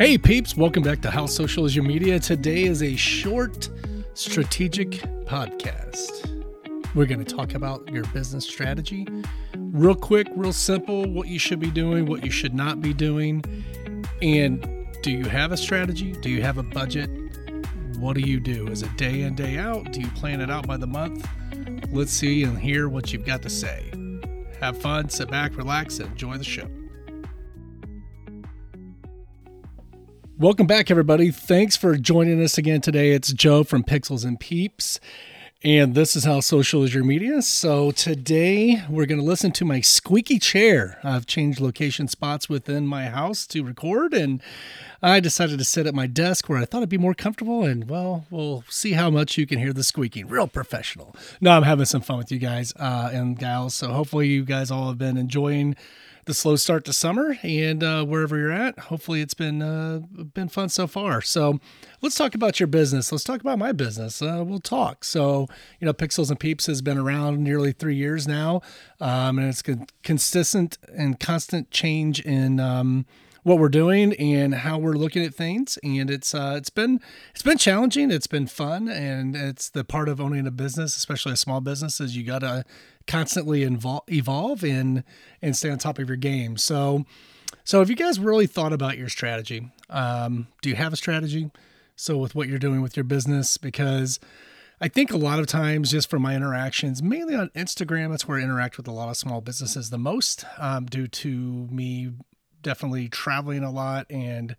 [0.00, 2.18] Hey peeps, welcome back to How Social is Your Media.
[2.18, 3.68] Today is a short
[4.14, 4.92] strategic
[5.26, 6.26] podcast.
[6.94, 9.06] We're going to talk about your business strategy.
[9.58, 13.44] Real quick, real simple, what you should be doing, what you should not be doing.
[14.22, 14.66] And
[15.02, 16.12] do you have a strategy?
[16.12, 17.10] Do you have a budget?
[17.98, 18.68] What do you do?
[18.68, 19.92] Is it day in, day out?
[19.92, 21.28] Do you plan it out by the month?
[21.92, 23.92] Let's see and hear what you've got to say.
[24.60, 26.70] Have fun, sit back, relax, and enjoy the show.
[30.40, 31.30] Welcome back, everybody.
[31.30, 33.10] Thanks for joining us again today.
[33.10, 34.98] It's Joe from Pixels and Peeps,
[35.62, 37.42] and this is How Social is Your Media.
[37.42, 40.98] So, today we're going to listen to my squeaky chair.
[41.04, 44.40] I've changed location spots within my house to record, and
[45.02, 47.64] I decided to sit at my desk where I thought it'd be more comfortable.
[47.64, 50.26] And, well, we'll see how much you can hear the squeaking.
[50.26, 51.14] Real professional.
[51.42, 53.74] No, I'm having some fun with you guys uh, and gals.
[53.74, 55.76] So, hopefully, you guys all have been enjoying
[56.30, 59.98] the slow start to summer and uh, wherever you're at hopefully it's been uh,
[60.32, 61.20] been fun so far.
[61.20, 61.58] So
[62.02, 63.10] let's talk about your business.
[63.10, 64.22] Let's talk about my business.
[64.22, 65.02] Uh, we'll talk.
[65.02, 65.48] So
[65.80, 68.62] you know pixels and peeps has been around nearly three years now
[69.00, 73.06] um, and it's con- consistent and constant change in um,
[73.42, 75.78] what we're doing and how we're looking at things.
[75.82, 77.00] And it's uh, it's been
[77.32, 78.12] it's been challenging.
[78.12, 82.00] It's been fun and it's the part of owning a business especially a small business
[82.00, 82.64] is you got to
[83.10, 85.02] constantly invol- evolve and
[85.42, 86.56] and stay on top of your game.
[86.56, 87.04] So,
[87.64, 89.68] so have you guys really thought about your strategy?
[89.90, 91.50] Um, do you have a strategy?
[91.96, 94.20] So with what you're doing with your business, because
[94.80, 98.38] I think a lot of times, just from my interactions, mainly on Instagram, that's where
[98.38, 102.12] I interact with a lot of small businesses the most, um, due to me
[102.62, 104.56] definitely traveling a lot and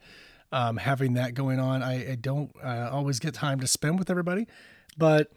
[0.52, 1.82] um, having that going on.
[1.82, 4.48] I, I don't uh, always get time to spend with everybody,
[4.98, 5.32] but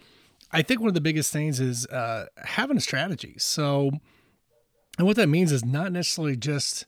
[0.54, 3.34] I think one of the biggest things is uh, having a strategy.
[3.38, 3.90] So,
[4.96, 6.86] and what that means is not necessarily just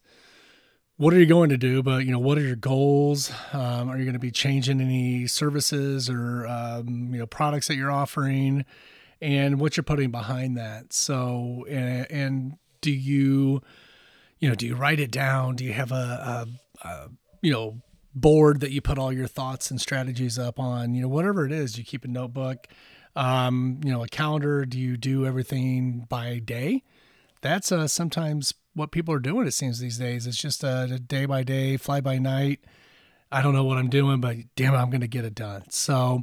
[0.99, 3.33] what are you going to do, but you know what are your goals?
[3.53, 7.75] Um, are you going to be changing any services or um, you know products that
[7.75, 8.65] you're offering,
[9.21, 10.93] and what you're putting behind that?
[10.93, 13.63] So, and, and do you,
[14.39, 15.57] you know, do you write it down?
[15.57, 16.47] Do you have a,
[16.85, 17.09] a, a
[17.43, 17.83] you know
[18.15, 20.95] board that you put all your thoughts and strategies up on?
[20.95, 22.69] You know, whatever it is, you keep a notebook
[23.17, 24.65] um, you know, a calendar?
[24.65, 26.85] Do you do everything by day?
[27.41, 29.47] That's uh, sometimes what people are doing.
[29.47, 30.27] It seems these days.
[30.27, 32.61] It's just a, day by day, fly by night.
[33.33, 35.65] I don't know what I'm doing, but damn I'm going to get it done.
[35.71, 36.23] So,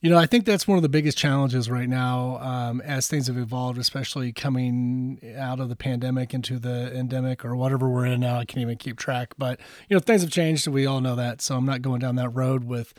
[0.00, 3.28] you know, I think that's one of the biggest challenges right now um, as things
[3.28, 8.20] have evolved, especially coming out of the pandemic into the endemic or whatever we're in
[8.20, 8.38] now.
[8.38, 9.58] I can't even keep track, but
[9.88, 11.40] you know, things have changed, we all know that.
[11.40, 12.92] So I'm not going down that road with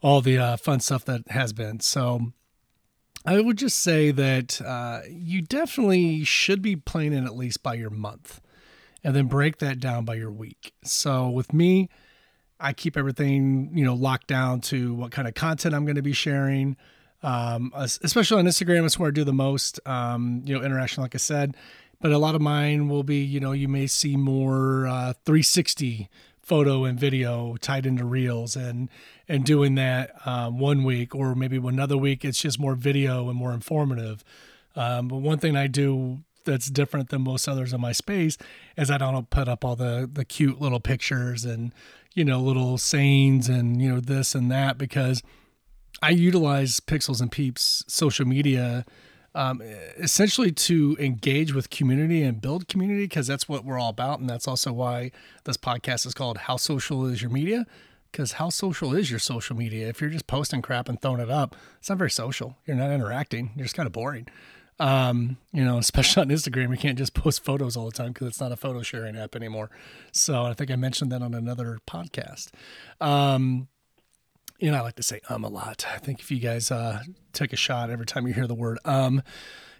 [0.00, 1.80] all the uh, fun stuff that has been.
[1.80, 2.32] So
[3.24, 7.90] I would just say that uh, you definitely should be planning at least by your
[7.90, 8.40] month
[9.04, 10.72] and then break that down by your week.
[10.84, 11.88] So with me,
[12.58, 16.02] I keep everything, you know, locked down to what kind of content I'm going to
[16.02, 16.76] be sharing.
[17.22, 21.14] Um, especially on Instagram, it's where I do the most, um, you know, interaction, like
[21.14, 21.56] I said.
[22.00, 26.08] But a lot of mine will be, you know, you may see more uh, 360
[26.52, 28.90] photo and video tied into reels and
[29.26, 33.38] and doing that um, one week or maybe another week it's just more video and
[33.38, 34.22] more informative.
[34.76, 38.36] Um, but one thing i do that's different than most others in my space
[38.76, 41.72] is i don't put up all the the cute little pictures and
[42.12, 45.22] you know little sayings and you know this and that because
[46.02, 48.84] i utilize pixels and peeps social media
[49.34, 49.62] um,
[49.96, 54.28] essentially to engage with community and build community because that's what we're all about and
[54.28, 55.10] that's also why
[55.44, 57.66] this podcast is called how social is your media?
[58.10, 59.88] Because how social is your social media?
[59.88, 62.56] If you're just posting crap and throwing it up it's not very social.
[62.66, 63.52] You're not interacting.
[63.56, 64.28] You're just kind of boring.
[64.80, 68.26] Um, you know especially on instagram you can't just post photos all the time because
[68.26, 69.70] it's not a photo sharing app anymore.
[70.12, 72.50] So i think i mentioned that on another podcast.
[73.00, 73.68] Um,
[74.62, 75.84] you know, I like to say um a lot.
[75.92, 77.02] I think if you guys uh,
[77.32, 79.22] take a shot every time you hear the word um,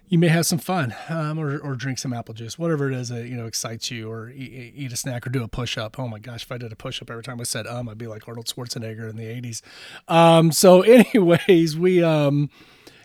[0.09, 3.09] you may have some fun um, or, or drink some apple juice, whatever it is
[3.09, 5.97] that, you know, excites you or eat, eat a snack or do a push up.
[5.97, 7.97] Oh my gosh, if I did a push up every time I said um, I'd
[7.97, 9.61] be like Arnold Schwarzenegger in the 80s.
[10.07, 10.81] Um, so,
[11.15, 12.49] anyways, we, um,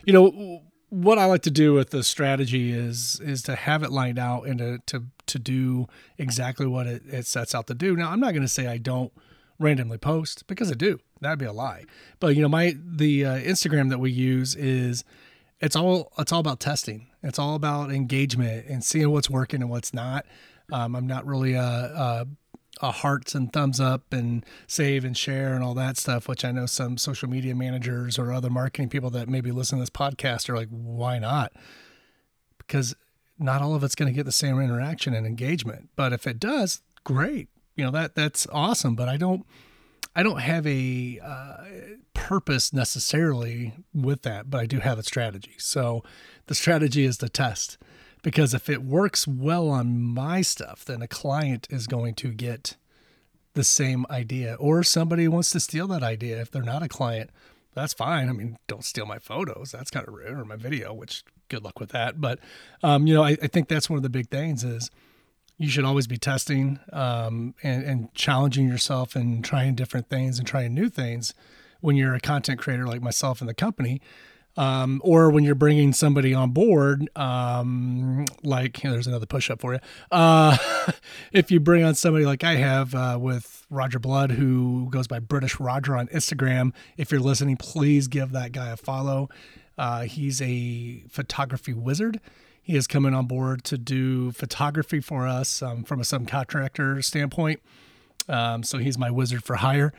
[0.05, 3.91] you know, what I like to do with the strategy is is to have it
[3.91, 5.87] lined out and to to, to do
[6.17, 7.95] exactly what it, it sets out to do.
[7.95, 9.13] Now, I'm not going to say I don't
[9.59, 10.99] randomly post because I do.
[11.21, 11.85] That'd be a lie.
[12.19, 15.03] But you know, my the uh, Instagram that we use is
[15.59, 17.07] it's all it's all about testing.
[17.21, 20.25] It's all about engagement and seeing what's working and what's not.
[20.71, 22.27] Um, I'm not really a, a,
[22.81, 26.51] a, hearts and thumbs up and save and share and all that stuff, which I
[26.51, 30.47] know some social media managers or other marketing people that maybe listen to this podcast
[30.47, 31.51] are like, why not?
[32.59, 32.95] Because
[33.39, 35.89] not all of it's going to get the same interaction and engagement.
[35.95, 39.45] But if it does, great You know that that's awesome, but I don't
[40.19, 41.63] I don't have a uh,
[42.13, 45.55] purpose necessarily with that, but I do have a strategy.
[45.59, 46.03] So
[46.47, 47.77] the strategy is to test
[48.21, 52.75] because if it works well on my stuff, then a client is going to get
[53.53, 54.55] the same idea.
[54.59, 56.41] Or somebody wants to steal that idea.
[56.41, 57.29] If they're not a client
[57.73, 58.27] that's fine.
[58.27, 59.71] I mean don't steal my photos.
[59.71, 62.19] That's kind of rude or my video which good luck with that.
[62.19, 62.39] But
[62.83, 64.91] um, you know I, I, think that's one of the big things is
[65.59, 70.47] you should always be testing um, and, and challenging yourself and trying different things and
[70.47, 71.35] trying new things
[71.81, 74.01] when you're a content creator like myself in the company
[74.57, 79.49] um, or when you're bringing somebody on board, um, like you know, there's another push
[79.49, 79.79] up for you.
[80.11, 80.57] Uh,
[81.31, 85.19] if you bring on somebody like I have uh, with Roger Blood, who goes by
[85.19, 89.29] British Roger on Instagram, if you're listening, please give that guy a follow.
[89.77, 92.19] Uh, he's a photography wizard.
[92.69, 97.61] He is coming on board to do photography for us um, from a subcontractor standpoint.
[98.27, 99.91] Um, so he's my wizard for hire.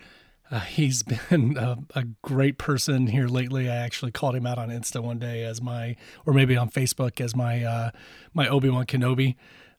[0.52, 3.68] Uh, he's been a, a, great person here lately.
[3.68, 7.20] I actually called him out on Insta one day as my, or maybe on Facebook
[7.20, 7.90] as my uh,
[8.34, 9.34] my Obi Wan Kenobi.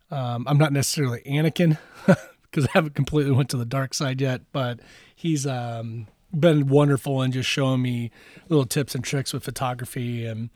[0.09, 1.77] Um, I'm not necessarily Anakin
[2.43, 4.81] because I haven't completely went to the dark side yet, but
[5.15, 6.07] he's um,
[6.37, 8.11] been wonderful and just showing me
[8.49, 10.49] little tips and tricks with photography and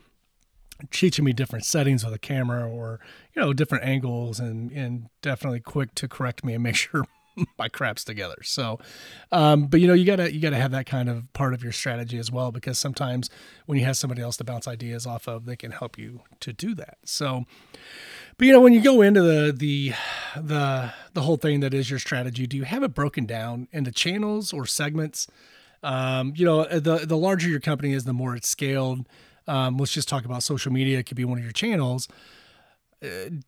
[0.91, 2.99] teaching me different settings with a camera or
[3.33, 7.05] you know different angles and and definitely quick to correct me and make sure
[7.57, 8.37] my craps together.
[8.43, 8.79] So,
[9.31, 11.71] um, but you know, you gotta you gotta have that kind of part of your
[11.71, 13.29] strategy as well because sometimes
[13.65, 16.53] when you have somebody else to bounce ideas off of, they can help you to
[16.53, 16.97] do that.
[17.03, 17.45] So,
[18.37, 19.93] but you know, when you go into the the
[20.39, 23.91] the the whole thing that is your strategy, do you have it broken down into
[23.91, 25.27] channels or segments?
[25.83, 29.07] Um, you know, the the larger your company is, the more it's scaled.
[29.47, 30.99] Um, let's just talk about social media.
[30.99, 32.07] It could be one of your channels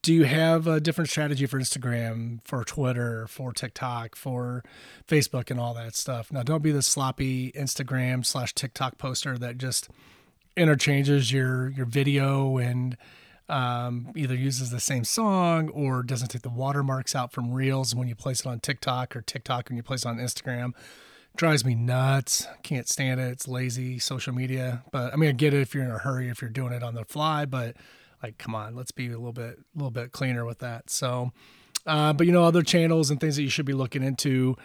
[0.01, 4.63] do you have a different strategy for Instagram, for Twitter, for TikTok, for
[5.07, 6.31] Facebook, and all that stuff?
[6.31, 9.89] Now, don't be the sloppy Instagram slash TikTok poster that just
[10.55, 12.97] interchanges your your video and
[13.47, 18.07] um, either uses the same song or doesn't take the watermarks out from Reels when
[18.07, 20.73] you place it on TikTok or TikTok when you place it on Instagram.
[21.37, 22.47] Drives me nuts.
[22.63, 23.31] Can't stand it.
[23.31, 24.83] It's lazy social media.
[24.91, 26.83] But I mean, I get it if you're in a hurry, if you're doing it
[26.83, 27.77] on the fly, but
[28.23, 31.31] like come on let's be a little bit a little bit cleaner with that so
[31.85, 34.55] uh, but you know other channels and things that you should be looking into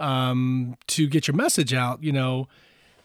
[0.00, 2.48] um, to get your message out you know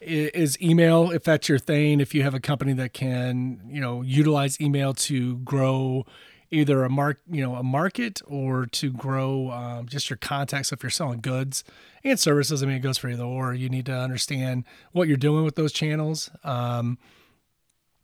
[0.00, 4.02] is email if that's your thing if you have a company that can you know
[4.02, 6.04] utilize email to grow
[6.50, 10.82] either a mark you know a market or to grow um, just your contacts if
[10.82, 11.64] you're selling goods
[12.04, 12.62] and services.
[12.62, 13.54] I mean it goes for either or.
[13.54, 16.30] You need to understand what you're doing with those channels.
[16.44, 16.98] Um,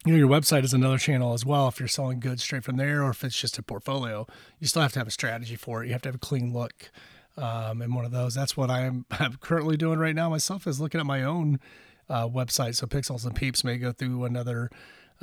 [0.04, 1.68] you know your website is another channel as well.
[1.68, 4.26] If you're selling goods straight from there or if it's just a portfolio
[4.58, 5.86] you still have to have a strategy for it.
[5.86, 6.90] You have to have a clean look
[7.36, 8.34] um, and one of those.
[8.34, 11.60] That's what i'm, I'm currently doing right now myself is looking at my own
[12.08, 12.76] uh, website.
[12.76, 14.70] So pixels and peeps may go through another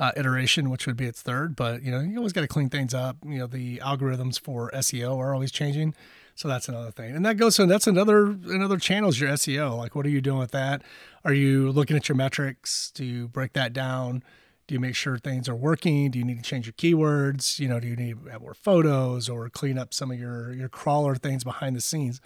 [0.02, 2.68] uh, iteration which would be its third but you know you always got to clean
[2.68, 5.94] things up you know the algorithms for seo are always changing
[6.34, 9.76] so that's another thing and that goes to that's another another channel is your seo
[9.76, 10.82] like what are you doing with that
[11.24, 14.24] are you looking at your metrics do you break that down
[14.66, 16.10] do you make sure things are working?
[16.10, 17.58] Do you need to change your keywords?
[17.58, 20.52] You know, do you need to have more photos or clean up some of your
[20.54, 22.20] your crawler things behind the scenes?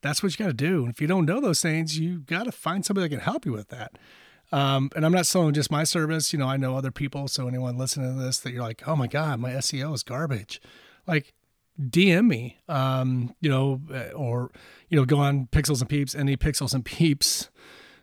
[0.00, 0.84] That's what you got to do.
[0.84, 3.44] And if you don't know those things, you got to find somebody that can help
[3.44, 3.98] you with that.
[4.52, 6.32] Um, and I'm not selling just my service.
[6.32, 7.26] You know, I know other people.
[7.28, 10.60] So anyone listening to this that you're like, oh my God, my SEO is garbage.
[11.06, 11.32] Like,
[11.80, 13.80] DM me, um, you know,
[14.14, 14.50] or,
[14.88, 17.48] you know, go on Pixels and Peeps, any Pixels and Peeps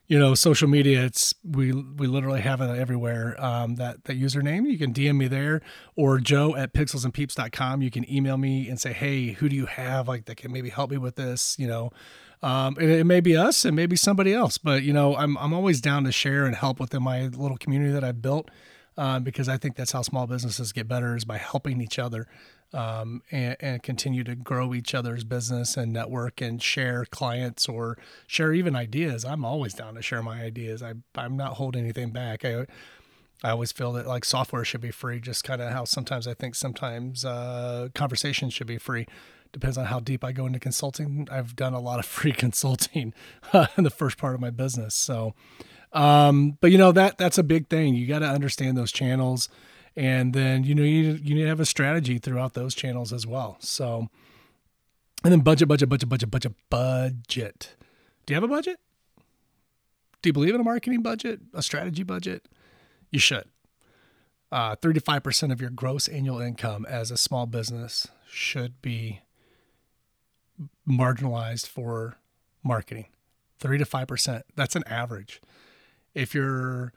[0.09, 3.35] you know, social media, it's we we literally have it everywhere.
[3.37, 5.61] Um, that that username, you can DM me there,
[5.95, 7.83] or Joe at pixelsandpeeps.com.
[7.83, 10.69] You can email me and say, hey, who do you have like that can maybe
[10.69, 11.55] help me with this?
[11.59, 11.91] You know,
[12.41, 15.37] um, it, it may be us, it may be somebody else, but you know, I'm
[15.37, 18.49] I'm always down to share and help within my little community that I've built.
[18.97, 22.27] Uh, because I think that's how small businesses get better is by helping each other
[22.73, 27.97] um, and, and, continue to grow each other's business and network and share clients or
[28.27, 29.23] share even ideas.
[29.23, 30.83] I'm always down to share my ideas.
[30.83, 32.43] I, I'm not holding anything back.
[32.43, 32.65] I,
[33.43, 36.33] I always feel that like software should be free, just kind of how sometimes I
[36.33, 39.07] think sometimes uh, conversations should be free.
[39.51, 41.27] Depends on how deep I go into consulting.
[41.31, 43.13] I've done a lot of free consulting
[43.53, 44.95] uh, in the first part of my business.
[44.95, 45.33] So,
[45.93, 47.95] um, but you know that that's a big thing.
[47.95, 49.49] You got to understand those channels
[49.95, 53.27] and then you know you you need to have a strategy throughout those channels as
[53.27, 53.57] well.
[53.59, 54.07] So,
[55.23, 57.75] and then budget, budget, budget, budget, budget, budget.
[58.25, 58.79] Do you have a budget?
[60.21, 62.47] Do you believe in a marketing budget, a strategy budget?
[63.11, 63.45] You should.
[64.51, 69.21] Uh, 35% of your gross annual income as a small business should be
[70.87, 72.17] marginalized for
[72.63, 73.07] marketing.
[73.59, 74.45] Three to five percent.
[74.55, 75.41] That's an average.
[76.13, 76.93] If you're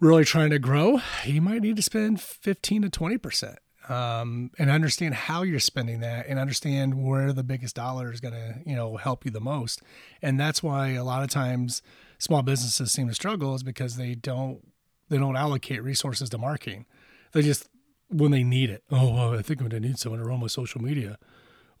[0.00, 3.58] really trying to grow, you might need to spend 15 to 20 percent
[3.88, 8.34] um, and understand how you're spending that and understand where the biggest dollar is going
[8.34, 9.80] to you know help you the most
[10.22, 11.82] and that's why a lot of times
[12.18, 14.60] small businesses seem to struggle is because they don't
[15.08, 16.84] they don't allocate resources to marketing
[17.32, 17.68] they just
[18.08, 20.40] when they need it oh well i think i'm going to need someone to run
[20.40, 21.18] my social media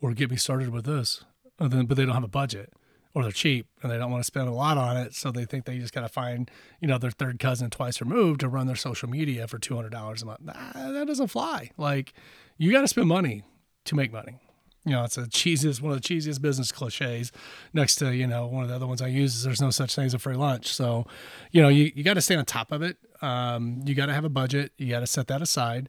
[0.00, 1.24] or get me started with this
[1.58, 2.72] but they don't have a budget
[3.14, 5.14] or they're cheap and they don't want to spend a lot on it.
[5.14, 6.50] So they think they just got to find,
[6.80, 10.24] you know, their third cousin twice removed to run their social media for $200 a
[10.24, 10.40] month.
[10.40, 11.70] Nah, that doesn't fly.
[11.76, 12.12] Like
[12.56, 13.42] you got to spend money
[13.86, 14.38] to make money.
[14.84, 17.32] You know, it's a cheesiest, one of the cheesiest business cliches
[17.74, 19.94] next to, you know, one of the other ones I use is there's no such
[19.94, 20.68] thing as a free lunch.
[20.68, 21.04] So,
[21.50, 22.96] you know, you, you got to stay on top of it.
[23.20, 24.72] Um, you got to have a budget.
[24.78, 25.88] You got to set that aside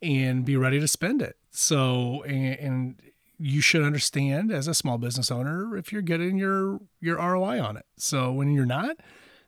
[0.00, 1.36] and be ready to spend it.
[1.50, 3.02] So, and, and
[3.40, 7.76] you should understand as a small business owner if you're getting your your ROI on
[7.76, 7.86] it.
[7.96, 8.96] So when you're not,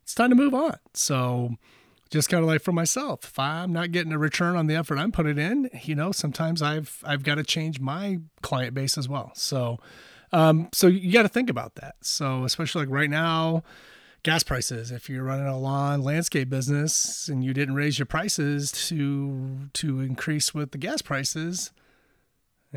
[0.02, 0.76] it's time to move on.
[0.94, 1.56] So
[2.11, 4.99] just kind of like for myself, if I'm not getting a return on the effort
[4.99, 9.08] I'm putting in, you know, sometimes I've I've got to change my client base as
[9.08, 9.30] well.
[9.34, 9.78] So
[10.32, 11.96] um, so you got to think about that.
[12.00, 13.62] So especially like right now,
[14.22, 14.90] gas prices.
[14.90, 20.00] If you're running a lawn landscape business and you didn't raise your prices to to
[20.00, 21.72] increase with the gas prices,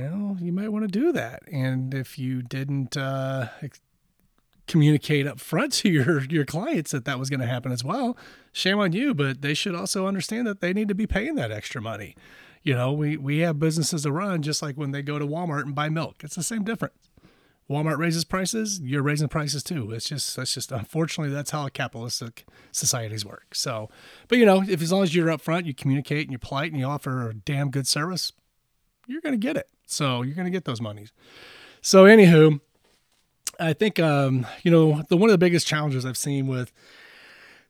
[0.03, 1.43] know, you might want to do that.
[1.51, 3.47] And if you didn't uh,
[4.67, 8.17] communicate up front to your your clients that that was going to happen as well,
[8.51, 9.13] shame on you.
[9.13, 12.15] But they should also understand that they need to be paying that extra money.
[12.63, 15.63] You know, we we have businesses to run just like when they go to Walmart
[15.63, 16.23] and buy milk.
[16.23, 16.95] It's the same difference.
[17.69, 19.91] Walmart raises prices, you're raising prices too.
[19.91, 23.55] It's just that's just unfortunately that's how capitalistic societies work.
[23.55, 23.89] So,
[24.27, 26.79] but you know, if as long as you're upfront, you communicate and you're polite and
[26.79, 28.33] you offer a damn good service,
[29.07, 29.67] you're going to get it.
[29.85, 31.11] So you're going to get those monies.
[31.81, 32.59] So anywho,
[33.59, 36.71] I think um, you know the one of the biggest challenges I've seen with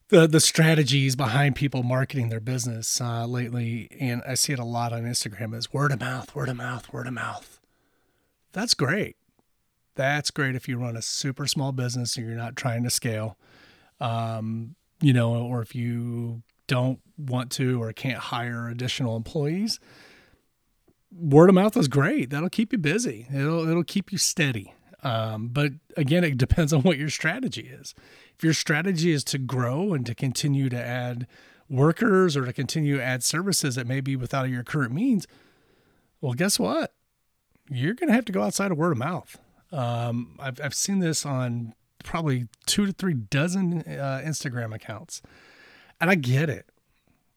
[0.10, 4.66] the the strategies behind people marketing their business uh, lately, and I see it a
[4.66, 7.60] lot on Instagram, is word of mouth, word of mouth, word of mouth.
[8.54, 9.18] That's great.
[9.96, 13.38] That's great if you run a super small business and you're not trying to scale,
[14.00, 19.80] um, you know, or if you don't want to or can't hire additional employees
[21.18, 22.30] word of mouth is great.
[22.30, 23.28] That'll keep you busy.
[23.34, 24.74] It'll it'll keep you steady.
[25.04, 27.94] Um, but again, it depends on what your strategy is.
[28.36, 31.28] If your strategy is to grow and to continue to add
[31.70, 35.28] workers or to continue to add services that may be without your current means,
[36.22, 36.94] well, guess what?
[37.70, 39.38] You're going to have to go outside of word of mouth.
[39.72, 45.22] Um, I've, I've seen this on probably two to three dozen uh, Instagram accounts.
[46.00, 46.70] And I get it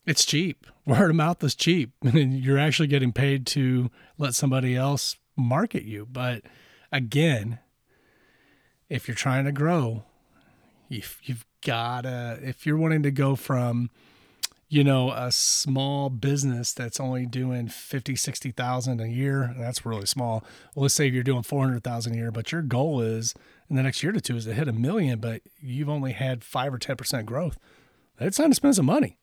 [0.08, 0.66] it's cheap.
[0.86, 1.92] Word of mouth is cheap.
[2.02, 6.06] And you're actually getting paid to let somebody else market you.
[6.10, 6.42] But
[6.90, 7.58] again,
[8.88, 10.04] if you're trying to grow,
[10.88, 13.90] you've, you've got to, if you're wanting to go from,
[14.70, 20.42] you know, a small business that's only doing 50, 60,000 a year, that's really small.
[20.74, 23.34] Well, let's say you're doing 400,000 a year, but your goal is
[23.68, 26.44] in the next year to two is to hit a million, but you've only had
[26.44, 27.58] five or 10% growth.
[28.18, 29.17] It's time to spend some money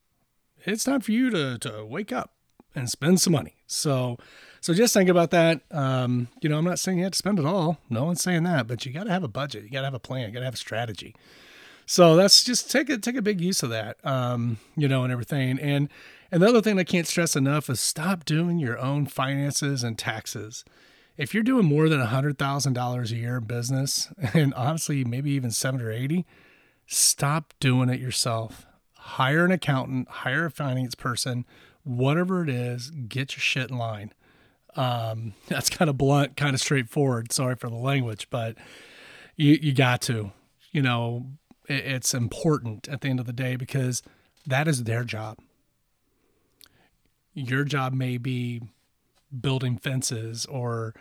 [0.66, 2.32] it's time for you to, to wake up
[2.74, 3.56] and spend some money.
[3.68, 4.18] So,
[4.62, 5.62] so just think about that.
[5.72, 7.78] Um, you know, I'm not saying you have to spend it all.
[7.90, 9.64] No one's saying that, but you got to have a budget.
[9.64, 10.28] You got to have a plan.
[10.28, 11.16] You got to have a strategy.
[11.86, 13.98] So that's just take a take a big use of that.
[14.04, 15.60] Um, you know, and everything.
[15.60, 15.90] And
[16.32, 19.98] and the other thing I can't stress enough is stop doing your own finances and
[19.98, 20.66] taxes.
[21.16, 25.32] If you're doing more than hundred thousand dollars a year in business, and honestly, maybe
[25.32, 26.26] even seven or eighty,
[26.88, 28.66] stop doing it yourself
[29.06, 31.46] hire an accountant, hire a finance person,
[31.84, 34.12] whatever it is, get your shit in line.
[34.76, 37.32] Um, that's kind of blunt, kind of straightforward.
[37.32, 38.58] Sorry for the language, but
[39.36, 40.32] you you got to,
[40.72, 41.28] you know,
[41.68, 44.02] it, it's important at the end of the day because
[44.46, 45.38] that is their job.
[47.34, 48.62] Your job may be
[49.40, 50.96] building fences or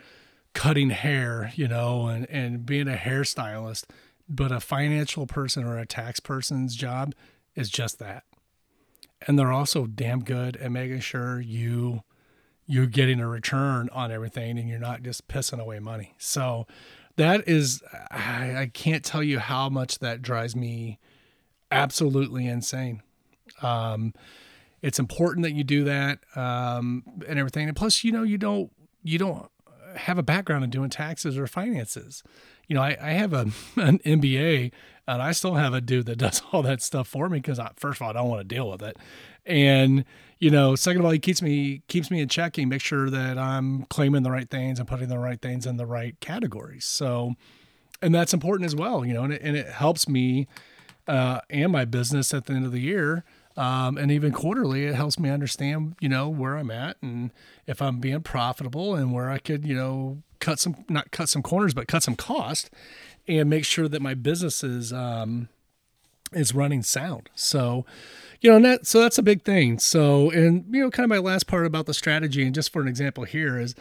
[0.52, 3.84] cutting hair, you know, and, and being a hairstylist,
[4.28, 7.14] but a financial person or a tax person's job
[7.54, 8.24] is just that.
[9.26, 12.02] And they're also damn good at making sure you
[12.66, 16.14] you're getting a return on everything and you're not just pissing away money.
[16.18, 16.66] So
[17.16, 20.98] that is I, I can't tell you how much that drives me
[21.70, 23.02] absolutely insane.
[23.62, 24.14] Um,
[24.82, 27.68] it's important that you do that um, and everything.
[27.68, 28.70] And plus, you know, you don't
[29.02, 29.50] you don't
[29.96, 32.22] have a background in doing taxes or finances.
[32.66, 33.46] You know, I, I have a
[33.76, 34.72] an MBA
[35.06, 38.00] And I still have a dude that does all that stuff for me because first
[38.00, 38.96] of all, I don't want to deal with it.
[39.46, 40.04] And,
[40.38, 42.56] you know, second of all, he keeps me keeps me in check.
[42.56, 45.76] He makes sure that I'm claiming the right things and putting the right things in
[45.76, 46.84] the right categories.
[46.84, 47.34] So
[48.04, 50.46] and that's important as well, you know, and it, and it helps me
[51.08, 53.24] uh, and my business at the end of the year.
[53.56, 57.30] Um, and even quarterly, it helps me understand, you know, where I'm at and
[57.66, 61.42] if I'm being profitable and where I could, you know, cut some, not cut some
[61.42, 62.68] corners, but cut some cost
[63.26, 65.48] and make sure that my business is, um,
[66.32, 67.30] is running sound.
[67.34, 67.86] So,
[68.40, 69.78] you know, that, so that's a big thing.
[69.78, 72.82] So, and, you know, kind of my last part about the strategy and just for
[72.82, 73.74] an example here is,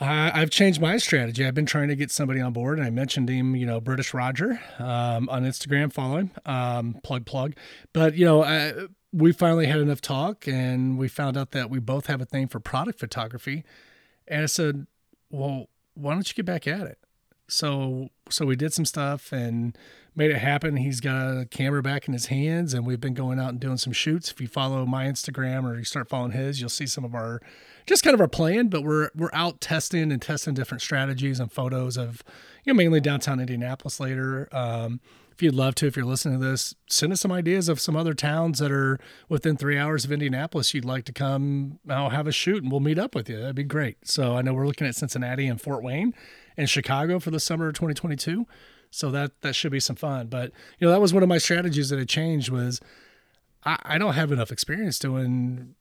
[0.00, 1.44] uh, I've changed my strategy.
[1.44, 4.14] I've been trying to get somebody on board, and I mentioned him, you know, British
[4.14, 5.92] Roger um, on Instagram.
[5.92, 7.54] Follow him, um, plug plug.
[7.92, 8.74] But you know, I,
[9.12, 12.46] we finally had enough talk, and we found out that we both have a thing
[12.46, 13.64] for product photography.
[14.28, 14.86] And I said,
[15.30, 16.98] "Well, why don't you get back at it?"
[17.48, 19.76] So, so we did some stuff and
[20.14, 20.76] made it happen.
[20.76, 23.78] He's got a camera back in his hands, and we've been going out and doing
[23.78, 24.30] some shoots.
[24.30, 27.40] If you follow my Instagram or you start following his, you'll see some of our
[27.86, 31.50] just kind of our plan, but we're we're out testing and testing different strategies and
[31.50, 32.22] photos of
[32.64, 34.48] you know mainly downtown Indianapolis later.
[34.52, 35.00] Um,
[35.32, 37.94] if you'd love to, if you're listening to this, send us some ideas of some
[37.94, 42.26] other towns that are within three hours of Indianapolis you'd like to come I'll have
[42.26, 43.38] a shoot and we'll meet up with you.
[43.38, 43.98] That'd be great.
[44.02, 46.12] So I know we're looking at Cincinnati and Fort Wayne
[46.58, 48.44] and Chicago for the summer of 2022.
[48.90, 50.26] So that that should be some fun.
[50.26, 52.80] But you know, that was one of my strategies that I changed was
[53.64, 55.74] I, I don't have enough experience doing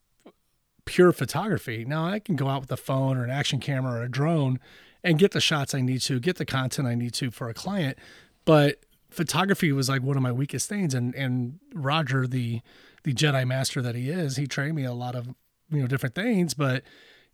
[0.86, 1.84] pure photography.
[1.84, 4.60] Now I can go out with a phone or an action camera or a drone
[5.04, 7.54] and get the shots I need to, get the content I need to for a
[7.54, 7.98] client.
[8.46, 10.94] But photography was like one of my weakest things.
[10.94, 12.62] And and Roger, the
[13.04, 15.28] the Jedi master that he is, he trained me a lot of
[15.72, 16.84] you know different things, but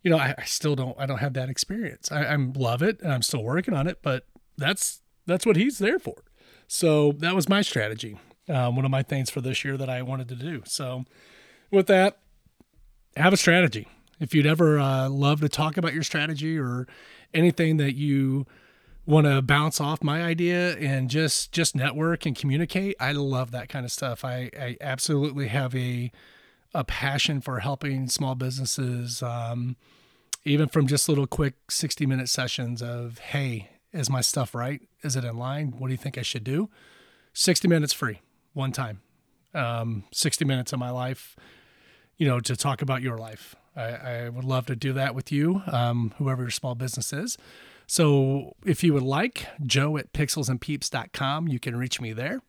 [0.04, 2.12] you know I, I still don't I don't have that experience.
[2.12, 5.78] I, I love it and I'm still working on it, but that's that's what he's
[5.78, 6.22] there for.
[6.68, 8.18] So that was my strategy.
[8.48, 10.62] Um, one of my things for this year that I wanted to do.
[10.66, 11.04] So
[11.70, 12.18] with that,
[13.16, 13.88] have a strategy.
[14.20, 16.86] If you'd ever uh, love to talk about your strategy or
[17.32, 18.46] anything that you
[19.06, 23.70] want to bounce off my idea and just just network and communicate, I love that
[23.70, 24.24] kind of stuff.
[24.24, 26.12] I, I absolutely have a
[26.74, 29.76] a passion for helping small businesses, um,
[30.44, 34.82] even from just little quick sixty minute sessions of hey, is my stuff right?
[35.02, 35.74] Is it in line?
[35.78, 36.70] What do you think I should do?
[37.32, 38.20] Sixty minutes free,
[38.52, 39.00] one time.
[39.54, 41.36] Um, sixty minutes of my life
[42.16, 43.56] you know, to talk about your life.
[43.76, 47.36] I, I would love to do that with you, um, whoever your small business is.
[47.86, 52.40] So if you would like, joe at pixelsandpeeps.com, you can reach me there.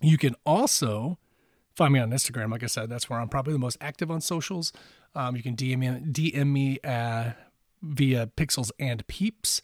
[0.00, 1.18] You can also
[1.76, 2.50] find me on Instagram.
[2.50, 4.72] Like I said, that's where I'm probably the most active on socials.
[5.14, 7.32] Um, you can DM me, DM me uh,
[7.82, 9.60] via Pixels and Peeps,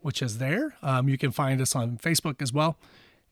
[0.00, 0.76] which is there.
[0.82, 2.78] Um, you can find us on Facebook as well.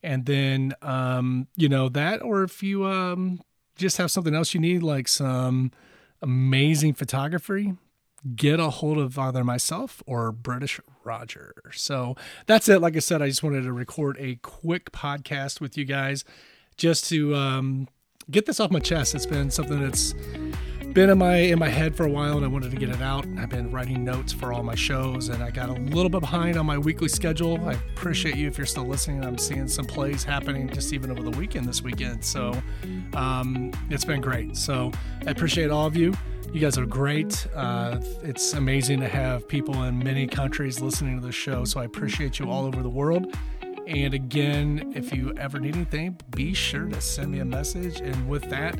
[0.03, 3.41] And then, um, you know, that, or if you um,
[3.77, 5.71] just have something else you need, like some
[6.21, 7.73] amazing photography,
[8.35, 11.53] get a hold of either myself or British Roger.
[11.73, 12.81] So that's it.
[12.81, 16.25] Like I said, I just wanted to record a quick podcast with you guys
[16.75, 17.87] just to um,
[18.29, 19.15] get this off my chest.
[19.15, 20.13] It's been something that's
[20.93, 23.01] been in my in my head for a while and I wanted to get it
[23.01, 23.25] out.
[23.37, 26.57] I've been writing notes for all my shows and I got a little bit behind
[26.57, 27.59] on my weekly schedule.
[27.67, 29.23] I appreciate you if you're still listening.
[29.23, 32.25] I'm seeing some plays happening just even over the weekend this weekend.
[32.25, 32.59] So
[33.13, 34.57] um, it's been great.
[34.57, 34.91] So
[35.25, 36.13] I appreciate all of you.
[36.51, 37.45] You guys are great.
[37.53, 41.65] Uh, it's amazing to have people in many countries listening to the show.
[41.65, 43.37] So I appreciate you all over the world.
[43.87, 48.01] And again, if you ever need anything, be sure to send me a message.
[48.01, 48.77] And with that,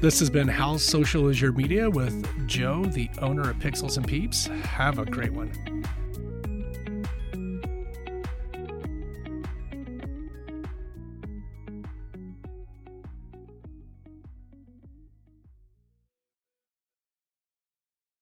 [0.00, 4.06] this has been How Social is Your Media with Joe, the owner of Pixels and
[4.06, 4.46] Peeps.
[4.46, 5.50] Have a great one.